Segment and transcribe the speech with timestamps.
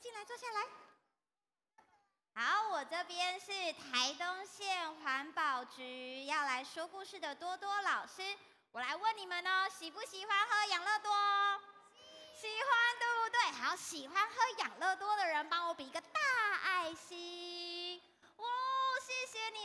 [0.00, 0.66] 进来，坐下来。
[2.34, 8.22] 好，我这边是台东县环保局要来说故事的多多老师，
[8.72, 11.12] 我来问你们哦，喜不喜欢喝养乐多？
[12.34, 13.40] 喜欢，对不对？
[13.60, 16.20] 好，喜欢喝养乐多的人，帮我比一个大
[16.62, 17.69] 爱心。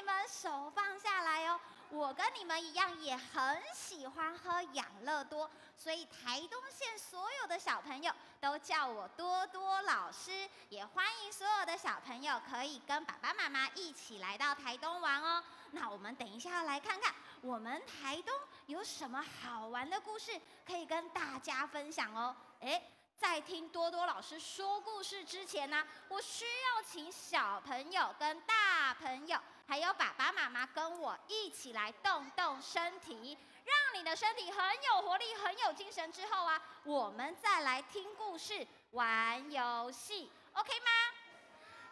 [0.05, 1.59] 们，手放下来哦。
[1.89, 10.49] 我跟你们一样，也很喜欢喝养乐多，所以台东县所有的小朋友都叫我多多老师。
[10.70, 15.44] 也欢迎所有的小朋友可以跟爸爸妈妈一起来到台东玩哦。
[15.71, 18.33] 那我们等一下来看看，我们台东
[18.66, 22.35] 有什么好玩的故事可以跟大家分享哦。
[22.61, 29.39] 诶，在听多多老师说故事之前呢，我需要请小朋友跟大朋友。
[29.67, 36.11] 还有爸爸妈妈跟我一起来动动身体，让你的身体很有活力、很有精神。
[36.11, 40.91] 之后啊，我们再来听故事、玩游戏，OK 吗？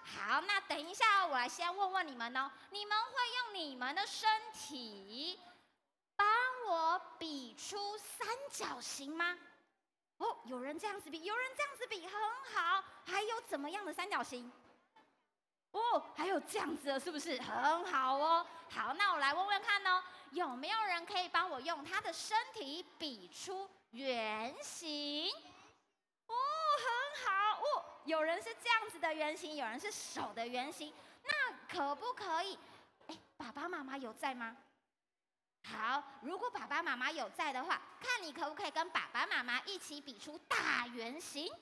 [0.06, 5.40] 好，那等一下我来先问问你们哦，你们会用你们的身体
[6.16, 6.28] 帮
[6.68, 9.38] 我比出三角形吗？
[10.18, 12.14] 哦，有人这样子比，有人这样子比，很
[12.54, 12.84] 好。
[13.06, 14.52] 还有怎么样的三角形？
[15.94, 18.46] 哦，还有这样子的，是不是很好哦？
[18.68, 25.30] 好，那我来问问看哦，有没有人可以帮我用他的身体比出圆形？
[26.26, 27.86] 哦，很好哦。
[28.06, 30.92] 有人是这样子的圆形，有人是手的圆形，
[31.24, 32.58] 那可不可以？
[33.08, 34.58] 哎，爸爸妈妈有在吗？
[35.66, 41.54] 好，如果爸爸妈妈有在的话，看你可不可以跟爸爸妈妈一起比出大圆形？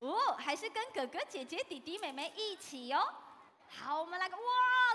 [0.00, 3.14] 哦，还是跟哥哥姐姐、弟弟妹妹一起哦。
[3.68, 4.42] 好，我们来个哇，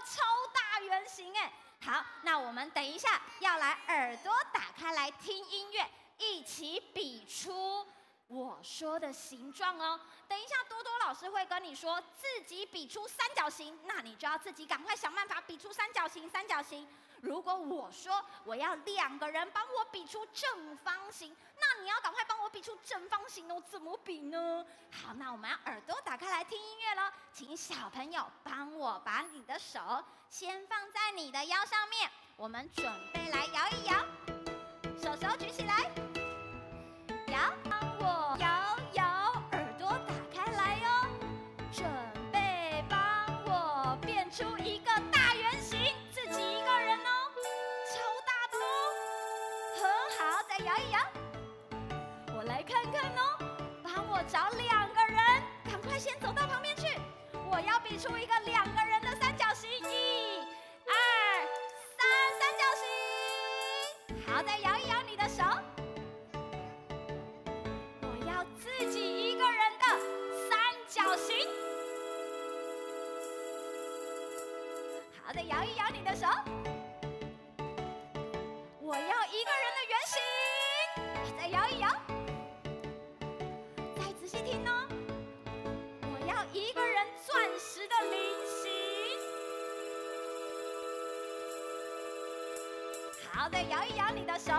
[0.03, 0.22] 超
[0.53, 1.53] 大圆形哎！
[1.81, 7.86] 好，那我们等一下要来耳朵打开来听音乐，一起比出
[8.28, 10.00] 我说的形状哦。
[10.28, 16.88] 等一下多多老师会跟你说自己比出三角形，那你就要自己赶快想办法比出三角形，三角形。
[17.22, 24.66] 如果我说我要两个人帮我比出正方形，那你要赶快帮我比出正方形哦，怎么比呢？
[24.91, 29.80] 好，那我们要耳朵打开来听音乐喽，请小朋友帮我把你的手
[30.30, 34.06] 先放在你的腰上面，我们准备来摇一摇，
[35.02, 35.90] 手手举起来，
[50.17, 50.99] 好，再摇一摇。
[52.38, 53.38] 我来看看哦，
[53.83, 55.17] 帮我找两个人，
[55.66, 56.99] 赶快先走到旁边去。
[57.49, 60.39] 我要比出一个两个人的三角形，一、
[60.85, 60.93] 二、
[61.97, 62.07] 三，
[62.39, 62.85] 三角形。
[64.25, 65.43] 好，再摇一摇你的手。
[68.01, 69.85] 我要自己一个人的
[70.49, 71.47] 三角形。
[75.23, 76.27] 好，再摇一摇你的手。
[86.55, 88.17] 一个人钻石的菱
[88.47, 88.71] 形
[93.29, 94.53] 好，的摇一摇你的手，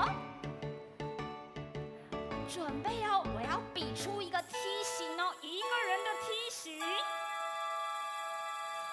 [2.52, 3.24] 准备哦！
[3.34, 6.78] 我要比出一个梯形哦，一个人的梯形。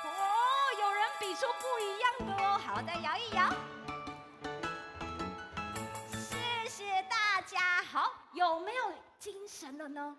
[0.05, 0.09] 哦，
[0.79, 2.57] 有人比出不一样的哦。
[2.65, 3.53] 好，的摇一摇。
[6.13, 7.83] 谢谢大家。
[7.83, 10.15] 好，有没有精神了呢？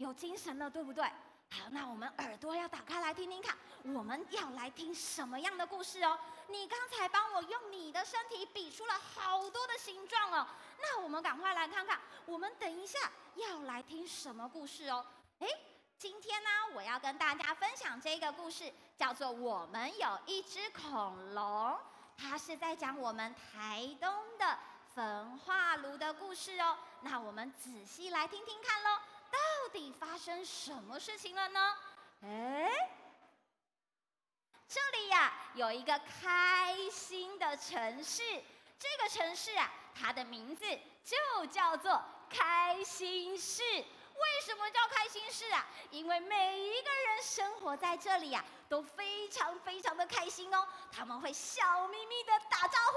[0.00, 1.04] 有精神了，对不对？
[1.50, 6.18] 好，那我们耳朵要打开来听听看，我们要来听什么样的故事哦？
[6.48, 10.46] 你刚才帮我用你的身体比出了好多的形状哦，
[10.80, 12.98] 那我们赶快来看看，我们等一下
[13.34, 15.04] 要来听什么故事哦？
[15.40, 15.46] 诶，
[15.98, 21.44] 今天呢，我要跟大家分享这个故事，叫做《我们有一只恐龙》，
[22.16, 24.58] 它是在讲我们台东的
[24.94, 26.78] 焚化炉的故事哦。
[27.02, 28.98] 那我们仔细来听听看喽。
[29.70, 31.76] 到底发生什么事情了呢？
[32.24, 32.90] 哎，
[34.66, 38.24] 这里呀、啊、有一个开心的城市，
[38.76, 40.64] 这个城市啊，它的名字
[41.04, 43.62] 就叫做开心市。
[43.62, 45.64] 为什么叫开心市啊？
[45.90, 50.66] 因为每一个人生活在这里呀、啊，都非常非常的开心哦。
[50.90, 52.96] 他们会笑眯眯的打招呼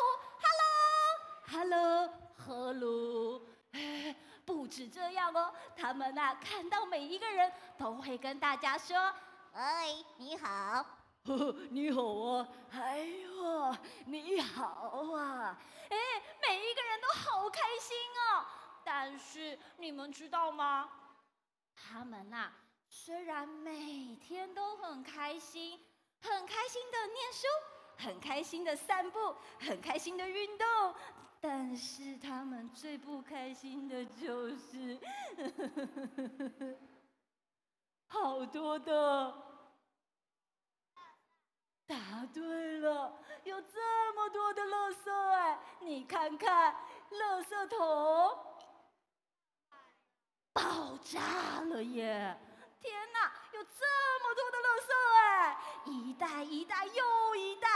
[1.52, 3.53] ，Hello，Hello，Hello。
[4.46, 9.14] 不止这样哦，他们啊看到每一个人都会跟大家说
[9.54, 9.88] ：“嗨，
[10.18, 10.86] 你好，
[11.26, 13.76] 呵呵，你好啊，哎呦，
[14.06, 14.66] 你好
[15.16, 15.58] 啊！”
[15.90, 15.98] 哎，
[16.48, 18.46] 每一个人都好开心哦。
[18.84, 20.90] 但是你们知道吗？
[21.76, 22.54] 他们呐、啊，
[22.90, 25.80] 虽然每天都很开心，
[26.22, 27.48] 很开心的念书，
[27.98, 30.68] 很开心的散步，很开心的运动，
[31.46, 34.98] 但是他们最不开心的就是，
[38.08, 39.44] 好多的。
[41.86, 45.60] 答对了，有这么多的垃圾哎！
[45.82, 46.74] 你看看，
[47.12, 47.78] 垃圾桶
[50.54, 52.40] 爆炸了耶！
[52.80, 53.86] 天哪，有这
[54.24, 55.58] 么多的垃圾哎！
[55.88, 57.68] 一袋一袋又一袋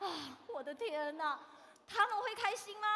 [0.00, 0.10] 啊！
[0.48, 1.38] 我的天哪，
[1.92, 2.88] 他们会开心吗？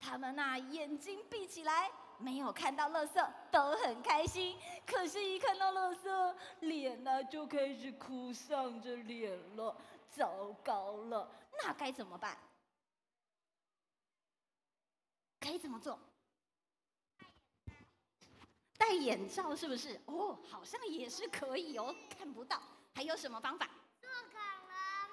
[0.00, 1.90] 他们那眼睛闭起来。
[2.16, 4.56] 没有看到垃圾都很开心，
[4.86, 9.76] 可是，一看到垃圾，脸呢就开始哭丧着脸了。
[10.08, 11.28] 糟糕了，
[11.60, 12.38] 那该怎么办？
[15.40, 15.98] 可以怎么做？
[18.78, 20.00] 戴眼罩是不是？
[20.06, 22.62] 哦，好像也是可以哦，看不到。
[22.94, 23.68] 还有什么方法？
[24.00, 25.10] 做可能把垃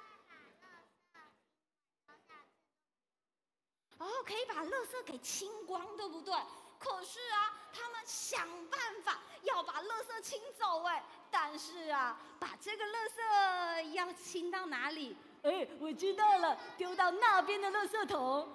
[3.97, 6.33] 圾哦，可以把垃圾给清光，对不对？
[6.79, 15.17] 可是啊，他们想办法要把垃圾清走哎，但是啊，把这个垃圾要清到哪里？
[15.43, 18.47] 哎，我知道了，丢到那边的垃圾桶。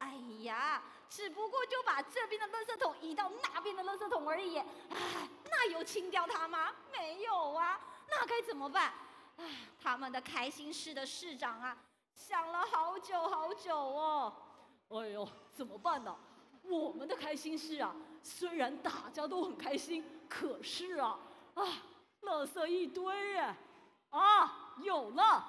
[0.00, 0.12] 哎
[0.42, 4.58] 呀，只不过就把这边的垃圾桶移到那边的垃圾桶而已。
[4.58, 4.66] 哎，
[5.50, 6.74] 那有清掉它吗？
[6.92, 7.80] 没有啊，
[8.10, 8.92] 那该怎么办？
[9.38, 9.44] 啊，
[9.82, 11.74] 他们的开心市的市长啊，
[12.14, 14.30] 想了好久好久哦。
[14.92, 16.16] 哎呦，怎么办呢？
[16.64, 21.18] 我们的开心市啊，虽然大家都很开心，可是啊，
[21.54, 21.62] 啊，
[22.22, 23.56] 垃圾一堆耶！
[24.10, 25.44] 啊，有了，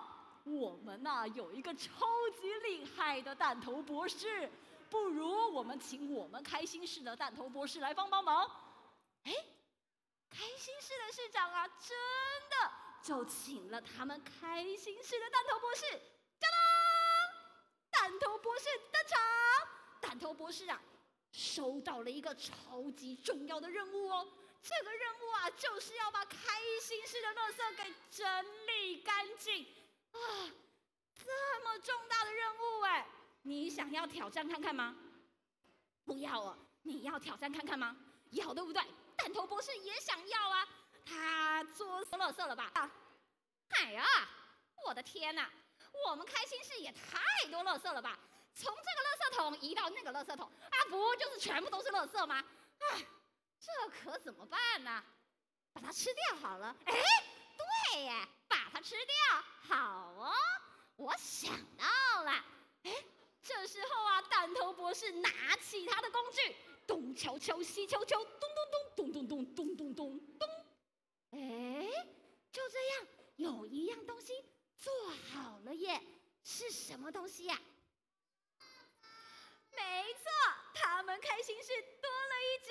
[0.45, 2.05] 我们呐、有一个超
[2.41, 4.49] 级厉害的弹头博士，
[4.89, 8.49] 不如我们请我们开心市的弹头博士来帮帮忙。
[9.23, 9.33] 哎，
[10.29, 11.95] 开心市的市长啊，真
[12.49, 16.01] 的就请了他们开心市的弹头博士，
[18.03, 19.21] 当当，弹头博士登场，
[20.01, 20.81] 弹头博士啊。
[21.31, 24.27] 收到了一个超级重要的任务哦！
[24.61, 26.37] 这个任务啊，就是要把开
[26.79, 29.65] 心市的垃圾给整理干净
[30.11, 30.19] 啊！
[31.15, 33.07] 这么重大的任务哎，
[33.41, 34.95] 你想要挑战看看吗？
[36.05, 36.55] 不要啊！
[36.83, 37.97] 你要挑战看看吗？
[38.29, 38.83] 要对不对？
[39.17, 40.67] 弹头博士也想要啊！
[41.03, 42.69] 他做垃圾了吧？
[42.75, 42.91] 啊
[43.69, 44.05] 哎呀，
[44.85, 45.49] 我的天哪！
[46.07, 48.19] 我们开心市也太多垃圾了吧！
[48.55, 52.43] 从这个垃圾桶移到那个垃圾桶啊，不就是全部都是垃圾吗？
[52.79, 53.05] 哎，
[53.59, 55.03] 这可怎么办呢？
[55.73, 56.75] 把它吃掉好了。
[56.85, 56.93] 哎，
[57.93, 60.31] 对耶，把它吃掉，好哦。
[60.95, 62.31] 我想到了。
[62.83, 62.91] 哎，
[63.41, 66.55] 这时候啊，弹头博士拿起他的工具，
[66.85, 70.49] 东敲敲，西敲敲，咚咚咚，咚咚咚，咚咚咚咚。
[71.31, 71.89] 哎，
[72.51, 73.07] 就这样，
[73.37, 74.45] 有一样东西
[74.83, 74.91] 做
[75.31, 76.01] 好了耶。
[76.43, 77.57] 是什么东西呀？
[79.71, 80.29] 没错，
[80.73, 81.71] 他们开心是
[82.01, 82.69] 多了一只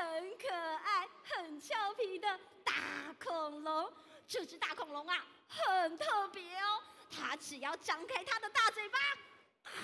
[0.00, 3.92] 很可爱、很俏皮的大恐龙。
[4.28, 6.80] 这只大恐龙啊，很特别哦。
[7.10, 8.98] 它只要张开它的大嘴巴，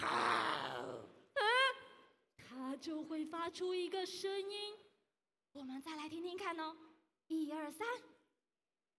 [0.06, 1.02] 啊，
[2.36, 4.78] 它就会发出一个声音。
[5.52, 6.76] 我们再来听听看哦，
[7.26, 7.88] 一二三，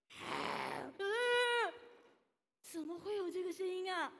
[0.09, 1.73] 好，嗯，
[2.75, 4.11] 怎么会有这个声音啊？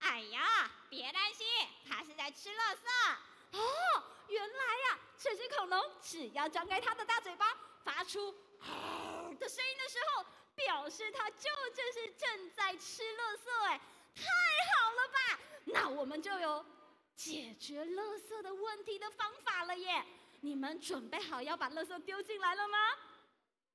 [0.00, 1.46] 哎呀，别担心，
[1.88, 3.16] 它是在吃垃圾。
[3.52, 8.30] 哦，原来呀，这只恐龙只要张开它的大嘴巴，发出
[8.60, 13.62] “嗷”的声音的时候，表示它就正是正在吃垃圾。
[13.68, 13.80] 哎，
[14.14, 14.22] 太
[14.76, 15.40] 好了吧？
[15.64, 16.62] 那我们就有
[17.16, 20.04] 解决垃圾的问题的方法了耶！
[20.42, 22.78] 你们准备好要把垃圾丢进来了吗？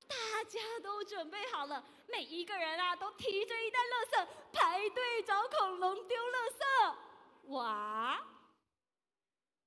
[0.10, 6.96] 大家都准备好了，每一个人啊都提着一袋垃圾排队找恐龙丢垃圾。
[7.54, 8.20] 哇！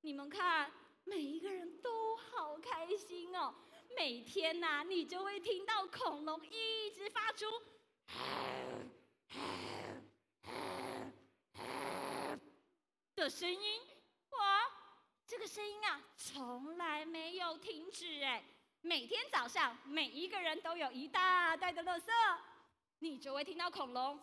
[0.00, 0.72] 你们看，
[1.04, 3.54] 每一个人都好开心哦。
[3.96, 7.46] 每天呐、啊，你就会听到恐龙一直发出
[13.14, 13.80] 的声音。
[14.30, 14.70] 哇，
[15.24, 18.42] 这个声音啊，从来没有停止哎。
[18.84, 22.10] 每天早上，每一个人都有一大袋的垃圾，
[22.98, 24.18] 你就会听到恐龙。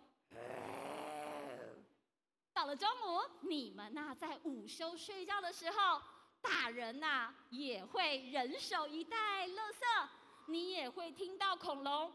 [2.52, 6.02] 到了中午，你们呐在午休睡觉的时候，
[6.42, 10.10] 大人呐也会人手一袋垃圾，
[10.48, 12.14] 你也会听到恐龙。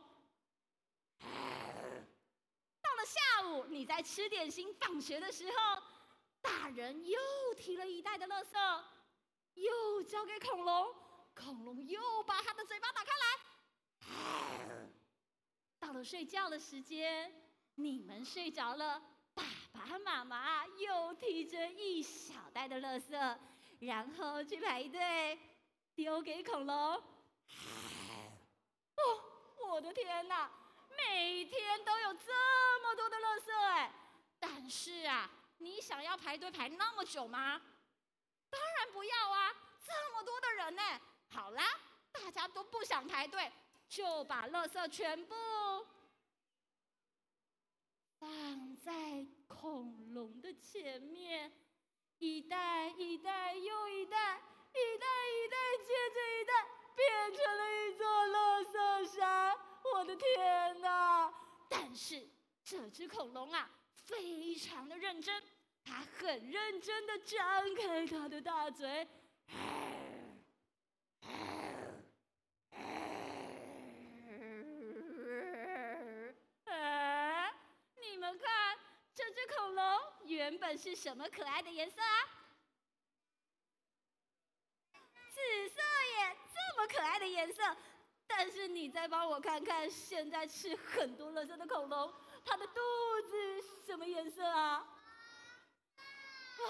[1.20, 5.82] 到了下午，你在吃点心、放学的时候，
[6.42, 7.18] 大人又
[7.56, 8.82] 提了一袋的垃圾，
[9.54, 10.94] 又交给恐龙。
[11.34, 13.26] 恐龙又把它的嘴巴打开来。
[15.80, 17.30] 到了睡觉的时间，
[17.74, 19.02] 你们睡着了，
[19.34, 23.38] 爸爸妈妈又提着一小袋的垃圾，
[23.80, 25.38] 然后去排队
[25.94, 26.74] 丢给恐龙。
[28.96, 29.02] 哦，
[29.68, 30.50] 我的天哪！
[30.96, 32.30] 每天都有这
[32.80, 33.92] 么多的垃圾哎，
[34.38, 37.60] 但是啊，你想要排队排那么久吗？
[38.48, 39.52] 当然不要啊！
[39.84, 41.00] 这么多的人呢，
[41.34, 41.64] 好啦，
[42.12, 43.50] 大家都不想排队，
[43.88, 45.34] 就把垃圾全部
[48.20, 51.52] 放在恐龙的前面，
[52.18, 59.58] 一袋一袋又一袋，一袋一袋接着一袋，变成了一座垃圾山。
[59.92, 61.34] 我的天哪！
[61.68, 62.28] 但是
[62.62, 65.42] 这只恐龙啊，非常的认真，
[65.84, 69.08] 它很认真的张开它的大嘴。
[76.66, 77.52] 哎，
[78.00, 78.78] 你们看，
[79.14, 82.28] 这只恐龙原本是什么可爱的颜色啊？
[85.30, 87.76] 紫色耶，这么可爱的颜色。
[88.26, 92.12] 但是你再帮我看看，现在吃很多垃圾的恐龙，
[92.44, 92.80] 它的肚
[93.28, 94.86] 子什么颜色啊？
[95.96, 96.64] 啊，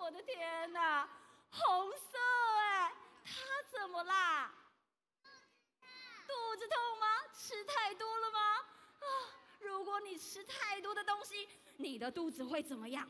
[0.00, 1.08] 我的天哪，
[1.50, 2.18] 红色
[3.26, 4.54] 哎，它怎么啦？
[6.26, 7.06] 肚子痛吗？
[7.34, 8.38] 吃太多了吗？
[8.58, 9.06] 啊，
[9.60, 13.08] 如果你吃太多的东西，你的肚子会怎么样？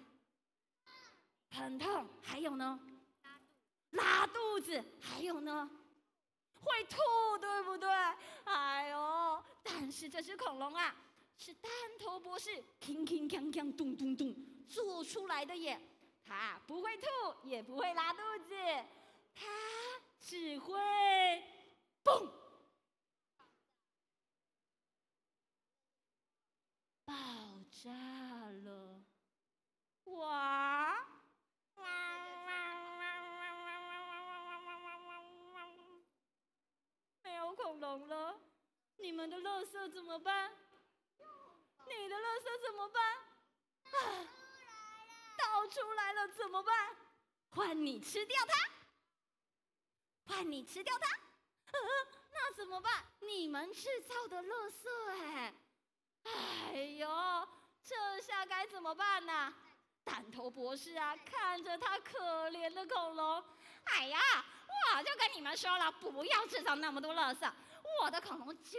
[1.50, 2.08] 很痛。
[2.22, 2.80] 还有呢？
[3.90, 4.82] 拉肚子。
[5.00, 5.70] 还有呢？
[6.54, 6.96] 会吐，
[7.38, 7.88] 对不对？
[8.44, 9.44] 哎呦！
[9.62, 10.94] 但是这只恐龙啊，
[11.36, 14.34] 是弹头博士铿铿锵锵咚咚咚
[14.68, 15.80] 做出来的耶。
[16.24, 17.06] 它不会吐，
[17.44, 18.54] 也不会拉肚子，
[19.34, 19.46] 它
[20.20, 20.74] 只会
[22.02, 22.30] 嘣
[27.04, 27.14] 爆
[27.70, 27.90] 炸
[28.64, 29.04] 了！
[30.04, 30.96] 哇！
[37.22, 38.40] 没有恐龙了，
[38.96, 40.50] 你们的垃圾怎么办？
[41.86, 43.16] 你的垃圾怎么办？
[43.84, 44.28] 啊，
[45.38, 46.96] 倒出来了怎么办？
[47.50, 48.54] 换你吃掉它，
[50.26, 51.06] 换你吃掉它。
[52.32, 53.04] 那怎么办？
[53.20, 55.54] 你们制造的垃圾，哎，
[56.24, 57.48] 哎呦，
[57.82, 59.54] 这下该怎么办呢？
[60.04, 63.42] 弹头博士啊，看着他可怜的恐龙，
[63.84, 64.18] 哎呀！
[64.94, 67.50] 我就跟你们说了，不要制造那么多垃圾。
[68.02, 68.78] 我的恐龙就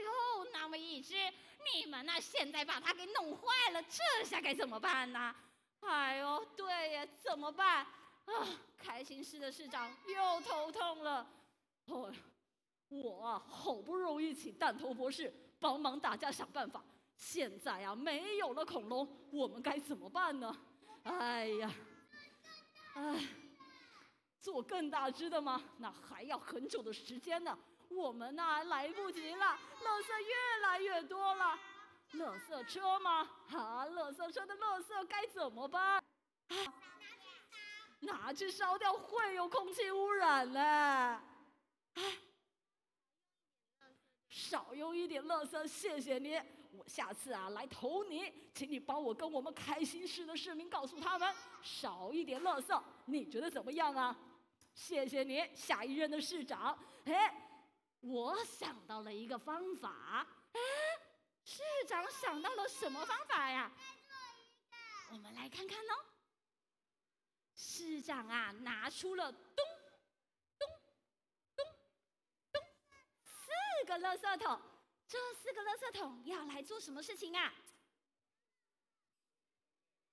[0.54, 1.16] 那么一只，
[1.74, 2.22] 你们呢？
[2.22, 5.36] 现在把它给弄坏了，这下该怎么办呢？
[5.82, 7.86] 哎呦，对呀，怎么办？
[8.26, 11.28] 啊，开心市的市长又头痛了。
[11.88, 12.14] 哦，
[12.90, 16.84] 我啊，好不容易请弹头博士帮忙大家想办法，
[17.16, 20.56] 现在啊，没有了恐龙，我们该怎么办呢？
[21.04, 21.72] 哎呀，
[22.96, 23.28] 哎。
[24.40, 25.62] 做更大只的吗？
[25.78, 27.58] 那还要很久的时间呢。
[27.90, 29.46] 我们呢，来不及了，
[29.84, 31.60] 垃圾越来越多了。
[32.14, 33.30] 垃圾车吗？
[33.52, 35.98] 啊，垃圾车的垃圾该怎么办？
[35.98, 36.02] 啊，
[38.00, 41.22] 拿去烧掉会有空气污染呢。
[41.98, 43.88] 啊，
[44.30, 46.40] 少用一点垃圾，谢谢你。
[46.72, 52.84] 我下次啊来投你，请你帮我跟我们开心市的市民告诉他们，少一点垃圾。
[53.06, 54.16] 你觉得怎么样啊？
[54.74, 56.78] 谢谢你，下一任的市长。
[57.06, 57.34] 哎，
[58.02, 60.28] 我想到了一个方法。
[60.54, 60.60] 哎，
[61.44, 63.72] 市长想到了什么方法呀？
[65.10, 66.06] 我们来看看哦。
[67.56, 69.66] 市长啊，拿出了咚
[70.60, 70.68] 咚
[71.56, 71.66] 咚
[72.52, 72.62] 咚
[73.24, 73.52] 四
[73.88, 74.62] 个垃圾桶。
[75.08, 77.54] 这四个垃圾桶要来做什么事情啊？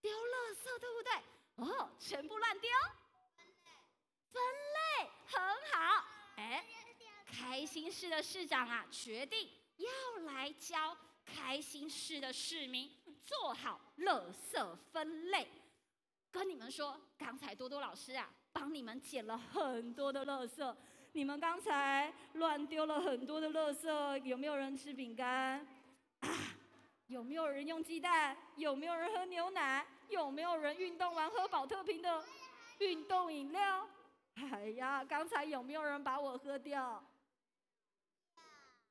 [0.01, 1.13] 丢垃圾，对不对？
[1.57, 2.71] 哦，全部乱丢。
[4.31, 6.05] 分类很好，
[6.37, 6.65] 哎，
[7.27, 12.91] 开心市的市长啊，决定要来教开心市的市民
[13.21, 15.49] 做好垃圾分类。
[16.31, 20.77] 跟你们说，刚才多多老师啊，帮你们捡了很多的垃圾。
[21.17, 25.65] 你们刚才乱丢了很多的垃圾，有没有人吃饼干？
[26.19, 26.29] 啊，
[27.07, 28.37] 有没有人用鸡蛋？
[28.57, 29.87] 有没有人喝牛奶？
[30.09, 32.25] 有没有人运动完喝宝特瓶的
[32.81, 33.89] 运动饮料？
[34.35, 37.01] 哎呀，刚才有没有人把我喝掉？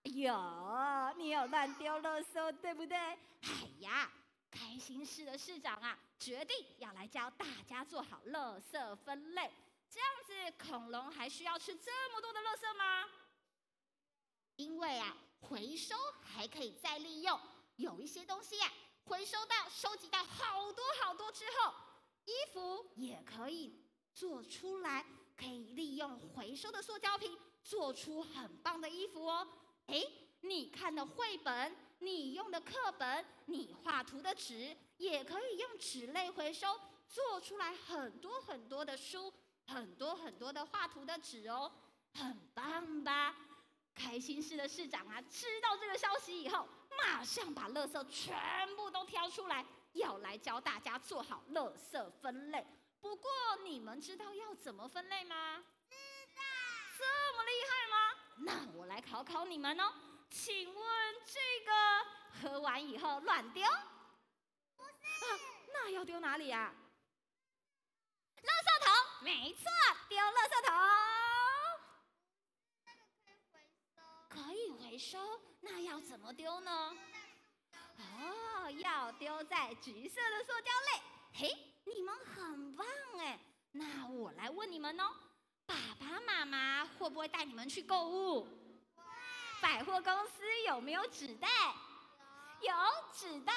[0.04, 2.98] 有，你有乱丢垃圾，对不对？
[2.98, 3.18] 哎
[3.82, 4.10] 呀，
[4.50, 9.52] 开心市的市长啊，决定要来教大家做好垃圾分类。
[9.94, 13.08] 这样子恐龙还需要吃这么多的垃圾吗？
[14.56, 17.40] 因为啊，回收还可以再利用，
[17.76, 18.74] 有一些东西呀、啊，
[19.06, 21.74] 回收到、收集到好多好多之后，
[22.26, 23.84] 衣服也可以
[24.16, 25.06] 做出来，
[25.38, 29.48] 可以利用回收的塑胶瓶做出很棒的衣服哦。
[29.86, 30.04] 哎，
[30.42, 39.32] 你看的绘本，你用的课本，你画图的纸，也可以用纸类回收做出来很多很多的书，
[39.68, 41.72] 很多很多的画图的纸哦，
[42.14, 43.36] 很棒吧？
[43.96, 46.68] 开心市的市长啊，知道这个消息以后，
[46.98, 52.66] 马上把垃圾全部都挑出来，要来教大家做好垃圾分类。
[53.00, 53.32] 不过，
[53.64, 55.64] 你们知道要怎么分类吗？
[55.90, 55.96] 知
[56.36, 56.42] 道。
[56.98, 58.18] 这么厉害吗？
[58.38, 59.94] 那我来考考你们哦。
[60.30, 63.64] 请问这个喝完以后乱丢？
[64.76, 65.26] 不是。
[65.26, 65.40] 啊，
[65.72, 66.74] 那要丢哪里呀？
[69.24, 69.64] 没错，
[70.10, 70.74] 丢垃圾桶。
[74.28, 75.18] 可以回收，
[75.62, 76.94] 那要怎么丢呢？
[77.98, 81.02] 哦，要丢在橘色的塑胶类。
[81.36, 82.86] 嘿，你们很棒
[83.20, 83.40] 哎！
[83.72, 85.16] 那我来问你们哦，
[85.66, 88.48] 爸爸妈妈会不会带你们去购物？
[89.62, 91.48] 百货公司有没有纸袋？
[92.62, 92.74] 有
[93.14, 93.54] 纸袋，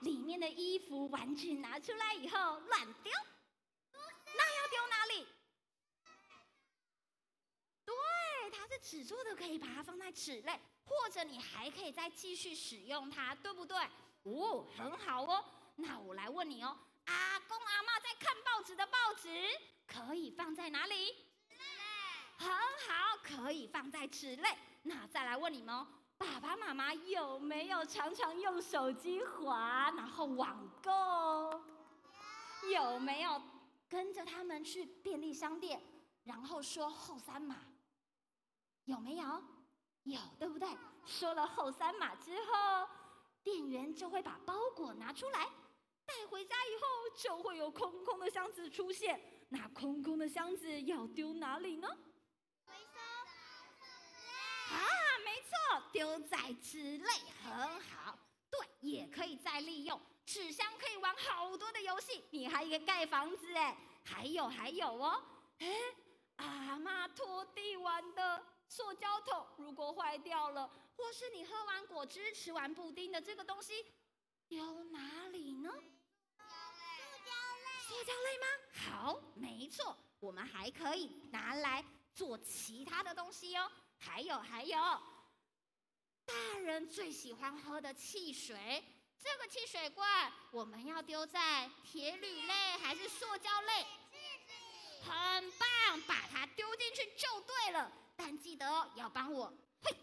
[0.00, 3.12] 里面的衣服、玩具拿出来以后乱丢。
[4.68, 5.26] 丢哪里？
[7.84, 7.94] 对
[8.50, 13.76] 它是纸做的，可以把它放在纸类，或者你还可以再继续使用它，对不对？
[14.24, 15.44] 哦，很好哦。
[15.76, 19.28] 那我来问你哦，阿公阿妈在看报纸的报纸
[19.86, 21.12] 可以放在哪里？
[21.48, 22.48] 纸类。
[22.48, 24.48] 很好，可以放在纸类。
[24.82, 31.62] 那再来问你们哦，爸爸妈妈有没有常常用手机滑，然后网购？
[32.70, 33.42] 有没有
[33.94, 35.80] 跟着他们去便利商店，
[36.24, 37.54] 然后说后三码？
[38.86, 39.24] 有没有？
[40.02, 40.68] 有，对不对？
[41.06, 42.88] 说了后三码之后，
[43.44, 45.48] 店员就会把包裹拿出来，
[46.04, 49.46] 带回家以后就会有空空的箱子出现。
[49.48, 51.86] 那空空的箱子要丢哪里呢？
[52.66, 52.98] 回收
[53.78, 53.84] 纸
[54.16, 54.76] 类。
[54.76, 54.80] 啊，
[55.24, 57.08] 没错，丢在纸类
[57.44, 58.18] 很好。
[58.50, 60.00] 对，也可以再利用。
[60.26, 63.76] 纸箱可以玩好多的游戏，你还可以盖房子哎。
[64.04, 65.22] 还有还有哦，
[65.58, 65.74] 哎，
[66.36, 68.44] 阿妈拖地玩的。
[68.66, 73.72] 塑胶桶如果坏掉了，或是你喝完果汁、吃完布丁的这个东西，
[74.48, 75.70] 丢哪里呢？
[75.70, 76.42] 塑
[77.24, 77.32] 胶
[77.62, 77.68] 类。
[77.86, 78.46] 塑胶类吗？
[78.72, 81.84] 好，没错，我们还可以拿来
[82.14, 83.70] 做其他的东西哦。
[83.98, 84.76] 还有还有，
[86.24, 88.84] 大人最喜欢喝的汽水，
[89.24, 93.86] 这个汽水罐我们要丢在铁铝类还是塑胶类？
[95.02, 97.90] 很棒，把它丢进去就对了。
[98.16, 99.96] 但记得哦，要帮我嘿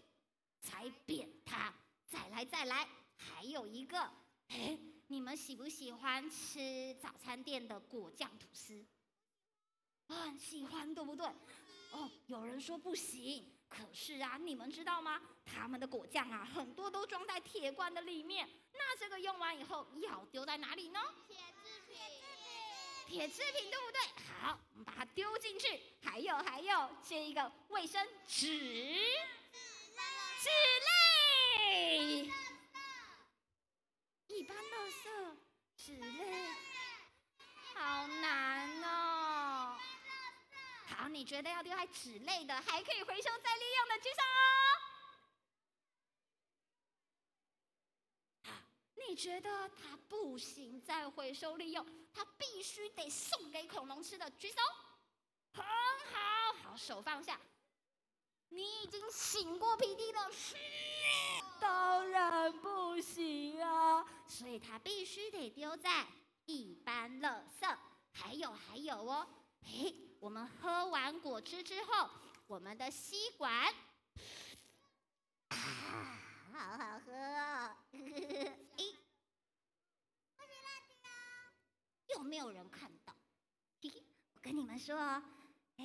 [0.60, 1.72] 踩扁它。
[2.08, 3.98] 再来再来，还有一个，
[4.48, 8.84] 哎，你们喜不喜欢吃早餐店的果酱吐司？
[10.08, 11.26] 很喜欢，对不对？
[11.92, 15.20] 哦，有人说不行，可是啊，你们知道吗？
[15.46, 18.48] 他们的果酱啊，很多都装在铁罐的里面。
[18.74, 21.00] 那这个用完以后要丢在哪里呢？
[21.26, 21.96] 铁制品。
[23.06, 24.00] 铁制品对不对？
[24.40, 25.82] 好，我们把它丢进去。
[26.02, 28.46] 还有还有，这一个卫生纸，
[30.38, 30.48] 纸
[31.58, 32.30] 类，
[34.28, 35.36] 一般垃圾，
[35.76, 36.48] 纸类，
[37.74, 39.76] 好难哦。
[40.88, 44.22] 好，你觉得要丢在纸类的，还可以回收再利用的，举手。
[49.08, 54.56] 你觉得它不行，再回收利用，它必须得送给恐龙吃的，举手。
[55.52, 57.40] 很好，好，手放下。
[58.48, 60.10] 你已经醒过 P.D.
[60.10, 60.28] 了，
[61.60, 66.04] 当然不行啊，所以它必须得丢在
[66.46, 67.78] 一般垃圾。
[68.10, 69.28] 还有还有哦，
[69.62, 72.08] 嘿，我们喝完果汁之后，
[72.46, 73.52] 我们的吸管，
[75.48, 75.56] 啊，
[76.52, 77.76] 好好喝哦。
[77.90, 78.94] 咦，
[82.14, 83.12] 有没有人看到？
[84.34, 84.96] 我跟你们说。
[85.78, 85.82] 哎，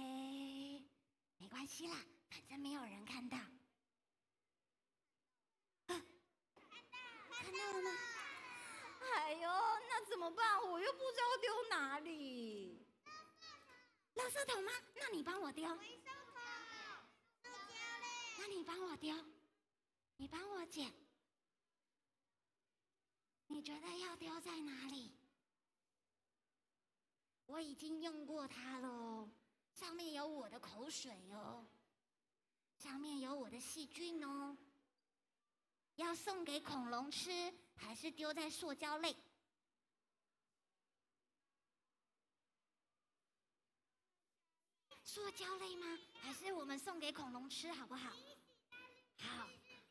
[1.38, 1.98] 没关系啦，
[2.30, 3.36] 反正没有人看到。
[3.38, 3.48] 啊，
[5.88, 7.90] 看到了吗？
[9.02, 10.62] 哎呦，那怎么办？
[10.62, 12.87] 我又不知道丢哪里。
[14.18, 14.72] 垃圾桶吗？
[14.96, 15.70] 那你帮我丢。
[15.78, 16.42] 回收桶。
[18.40, 19.16] 那你帮我丢。
[20.18, 20.92] 你帮我捡。
[23.46, 25.12] 你觉得要丢在哪里？
[27.46, 29.30] 我已经用过它喽。
[29.72, 31.64] 在上面有我的口水哦，
[32.78, 34.58] 上面有我的细菌哦。
[35.96, 39.16] 要送给恐龙吃，还是丢在塑胶类？
[45.18, 45.98] 塑胶类吗？
[46.22, 48.12] 还是我们送给恐龙吃好不好？
[49.18, 49.48] 好，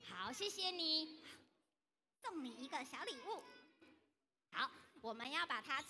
[0.08, 1.20] 好，谢谢你，
[2.22, 3.42] 送你一个小礼物。
[4.52, 5.82] 好，我们要把它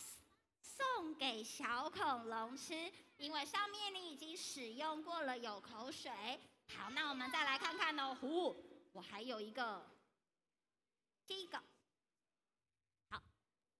[0.62, 6.10] 送给小恐龙吃，因为上面你已经使用过了，有口水。
[6.74, 8.16] 好，那我们再来看看哦。
[8.18, 8.56] 呼，
[8.94, 9.86] 我还有一个。
[11.26, 11.58] 第一个，
[13.10, 13.22] 好，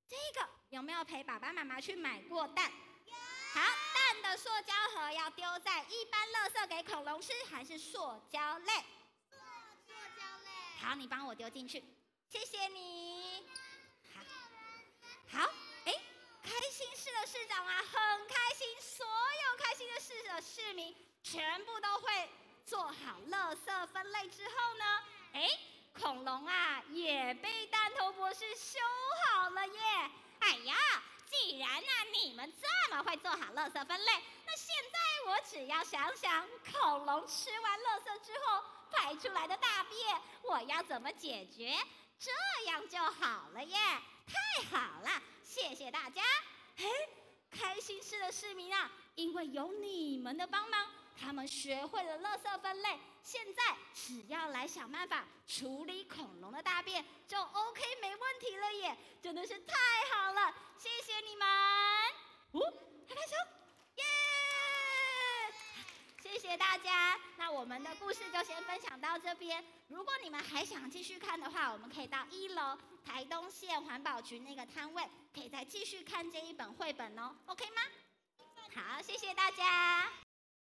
[0.07, 2.71] 这个有没有陪爸爸妈妈去买过蛋？
[3.07, 3.15] 有。
[3.55, 3.86] 好，
[4.17, 8.73] 蛋的塑胶盒要丢在一般垃圾给恐龙吃，还是塑胶类？
[9.31, 9.37] 塑
[9.87, 10.51] 塑胶类。
[10.81, 11.85] 好，你帮我丢进去，
[12.29, 13.47] 谢谢你。
[14.15, 15.51] 好，好，
[15.85, 15.93] 哎，
[16.43, 22.31] 开心市的市长啊，很开心，所有开心的市的市民全部都会
[22.65, 25.49] 做好垃圾分类之后呢，哎。
[25.99, 28.79] 恐龙啊，也被蛋头博士修
[29.33, 30.11] 好了耶！
[30.41, 30.77] 哎呀，
[31.29, 34.13] 既然啊你们这么会做好垃圾分类，
[34.47, 41.77] 那现在我只要想想恐龙吃完垃圾之后排出来的大便，我要怎么解决，
[42.19, 42.31] 这
[42.71, 43.77] 样就好了耶！
[44.27, 46.23] 太好了，谢谢大家。
[46.77, 46.87] 嘿，
[47.51, 50.89] 开心市的市民啊，因为有你们的帮忙。
[51.19, 58.97] 他们学会了垃圾分类，现在只要来想办法处理恐龙的大便，就 OK 没问题了耶！
[59.21, 59.75] 真的是太
[60.15, 61.45] 好了，谢谢你们！
[62.53, 62.61] 哦，
[63.09, 63.35] 拍拍手，
[63.97, 64.05] 耶！
[66.23, 67.19] 谢谢大家。
[67.37, 69.65] 那我们的故事就先分享到这边。
[69.89, 75.03] 如果你们还想继续看的话，我们可以到一楼台东县环保局那个摊位，
[75.35, 77.35] 可以再继续看这一本绘本哦。
[77.47, 77.83] OK 吗？
[78.73, 80.26] 好，谢谢大家。